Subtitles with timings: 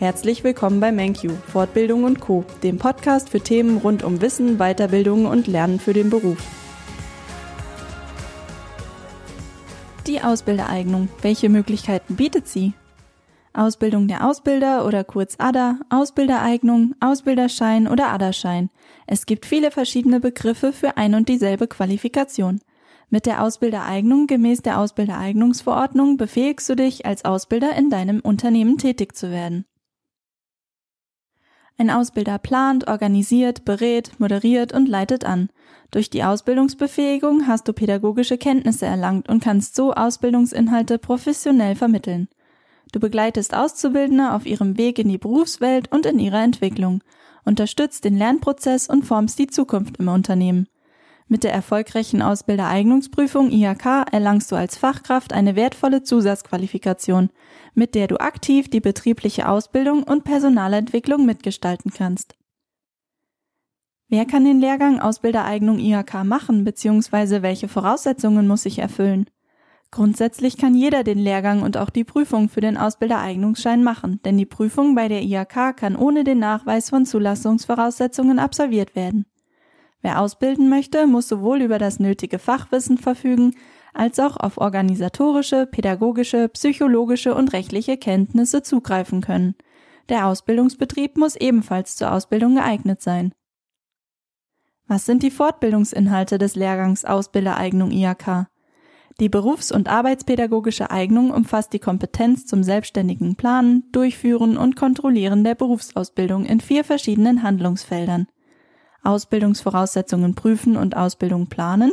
[0.00, 5.26] Herzlich willkommen bei MenQ, Fortbildung und Co., dem Podcast für Themen rund um Wissen, Weiterbildung
[5.26, 6.38] und Lernen für den Beruf.
[10.06, 11.10] Die Ausbildereignung.
[11.20, 12.72] Welche Möglichkeiten bietet sie?
[13.52, 18.70] Ausbildung der Ausbilder oder kurz ADA, Ausbildereignung, Ausbilderschein oder ADA-Schein.
[19.06, 22.62] Es gibt viele verschiedene Begriffe für ein und dieselbe Qualifikation.
[23.10, 29.14] Mit der Ausbildereignung gemäß der Ausbildereignungsverordnung befähigst du dich, als Ausbilder in deinem Unternehmen tätig
[29.14, 29.66] zu werden.
[31.80, 35.48] Ein Ausbilder plant, organisiert, berät, moderiert und leitet an.
[35.90, 42.28] Durch die Ausbildungsbefähigung hast du pädagogische Kenntnisse erlangt und kannst so Ausbildungsinhalte professionell vermitteln.
[42.92, 47.02] Du begleitest Auszubildende auf ihrem Weg in die Berufswelt und in ihrer Entwicklung,
[47.46, 50.68] unterstützt den Lernprozess und formst die Zukunft im Unternehmen.
[51.32, 57.30] Mit der erfolgreichen Ausbildereignungsprüfung IHK erlangst du als Fachkraft eine wertvolle Zusatzqualifikation,
[57.72, 62.34] mit der du aktiv die betriebliche Ausbildung und Personalentwicklung mitgestalten kannst.
[64.08, 67.42] Wer kann den Lehrgang Ausbildereignung IHK machen bzw.
[67.42, 69.30] welche Voraussetzungen muss ich erfüllen?
[69.92, 74.46] Grundsätzlich kann jeder den Lehrgang und auch die Prüfung für den Ausbildereignungsschein machen, denn die
[74.46, 79.29] Prüfung bei der IHK kann ohne den Nachweis von Zulassungsvoraussetzungen absolviert werden.
[80.02, 83.54] Wer ausbilden möchte, muss sowohl über das nötige Fachwissen verfügen,
[83.92, 89.54] als auch auf organisatorische, pädagogische, psychologische und rechtliche Kenntnisse zugreifen können.
[90.08, 93.32] Der Ausbildungsbetrieb muss ebenfalls zur Ausbildung geeignet sein.
[94.86, 98.46] Was sind die Fortbildungsinhalte des Lehrgangs Ausbildereignung IHK?
[99.20, 105.54] Die berufs- und arbeitspädagogische Eignung umfasst die Kompetenz zum selbstständigen Planen, Durchführen und Kontrollieren der
[105.54, 108.26] Berufsausbildung in vier verschiedenen Handlungsfeldern.
[109.02, 111.92] Ausbildungsvoraussetzungen prüfen und Ausbildung planen,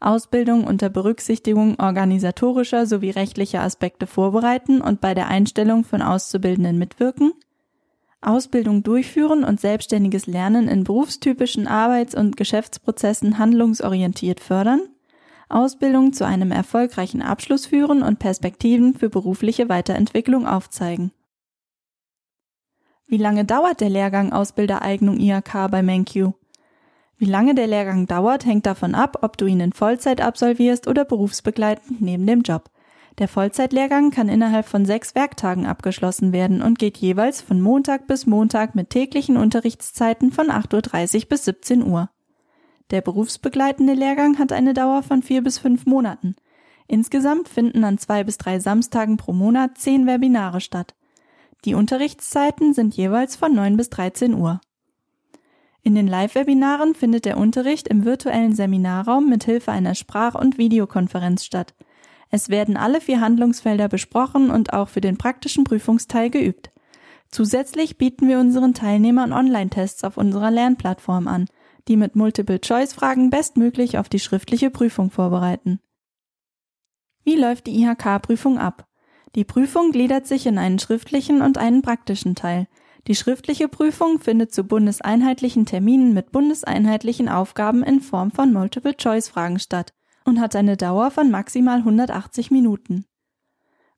[0.00, 7.32] Ausbildung unter Berücksichtigung organisatorischer sowie rechtlicher Aspekte vorbereiten und bei der Einstellung von Auszubildenden mitwirken,
[8.20, 14.80] Ausbildung durchführen und selbstständiges Lernen in berufstypischen Arbeits- und Geschäftsprozessen handlungsorientiert fördern,
[15.48, 21.12] Ausbildung zu einem erfolgreichen Abschluss führen und Perspektiven für berufliche Weiterentwicklung aufzeigen.
[23.06, 26.34] Wie lange dauert der Lehrgang Ausbildereignung IHK bei MenQ?
[27.18, 31.04] Wie lange der Lehrgang dauert, hängt davon ab, ob du ihn in Vollzeit absolvierst oder
[31.04, 32.70] berufsbegleitend neben dem Job.
[33.18, 38.26] Der Vollzeitlehrgang kann innerhalb von sechs Werktagen abgeschlossen werden und geht jeweils von Montag bis
[38.26, 42.10] Montag mit täglichen Unterrichtszeiten von 8.30 Uhr bis 17 Uhr.
[42.90, 46.36] Der berufsbegleitende Lehrgang hat eine Dauer von vier bis fünf Monaten.
[46.86, 50.94] Insgesamt finden an zwei bis drei Samstagen pro Monat zehn Webinare statt.
[51.64, 54.60] Die Unterrichtszeiten sind jeweils von 9 bis 13 Uhr.
[55.88, 61.46] In den Live-Webinaren findet der Unterricht im virtuellen Seminarraum mit Hilfe einer Sprach- und Videokonferenz
[61.46, 61.74] statt.
[62.28, 66.72] Es werden alle vier Handlungsfelder besprochen und auch für den praktischen Prüfungsteil geübt.
[67.30, 71.46] Zusätzlich bieten wir unseren Teilnehmern Online-Tests auf unserer Lernplattform an,
[71.88, 75.80] die mit Multiple-Choice-Fragen bestmöglich auf die schriftliche Prüfung vorbereiten.
[77.24, 78.86] Wie läuft die IHK-Prüfung ab?
[79.34, 82.68] Die Prüfung gliedert sich in einen schriftlichen und einen praktischen Teil.
[83.08, 89.94] Die schriftliche Prüfung findet zu bundeseinheitlichen Terminen mit bundeseinheitlichen Aufgaben in Form von Multiple-Choice-Fragen statt
[90.26, 93.06] und hat eine Dauer von maximal 180 Minuten.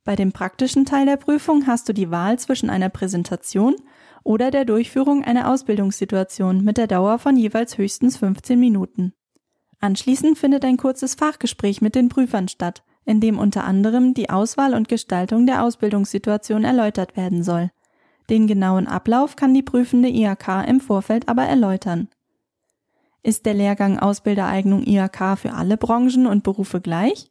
[0.05, 3.75] Bei dem praktischen Teil der Prüfung hast du die Wahl zwischen einer Präsentation
[4.23, 9.13] oder der Durchführung einer Ausbildungssituation mit der Dauer von jeweils höchstens 15 Minuten.
[9.81, 14.73] Anschließend findet ein kurzes Fachgespräch mit den Prüfern statt, in dem unter anderem die Auswahl
[14.73, 17.73] und Gestaltung der Ausbildungssituation erläutert werden soll.
[18.31, 22.09] Den genauen Ablauf kann die prüfende IHK im Vorfeld aber erläutern.
[23.25, 27.31] Ist der Lehrgang Ausbildereignung IHK für alle Branchen und Berufe gleich?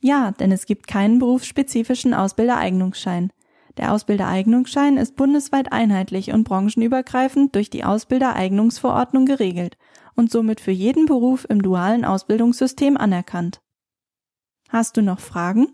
[0.00, 3.32] Ja, denn es gibt keinen berufsspezifischen Ausbildereignungsschein.
[3.76, 9.76] Der Ausbildereignungsschein ist bundesweit einheitlich und branchenübergreifend durch die Ausbildereignungsverordnung geregelt
[10.14, 13.60] und somit für jeden Beruf im dualen Ausbildungssystem anerkannt.
[14.68, 15.66] Hast du noch Fragen?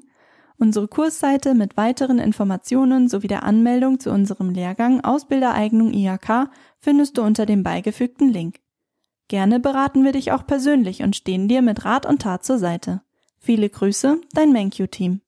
[0.62, 7.22] Unsere Kursseite mit weiteren Informationen sowie der Anmeldung zu unserem Lehrgang Ausbildereignung IHK findest du
[7.22, 8.60] unter dem beigefügten Link.
[9.28, 13.01] Gerne beraten wir dich auch persönlich und stehen dir mit Rat und Tat zur Seite.
[13.39, 15.22] Viele Grüße, dein MenQ-Team.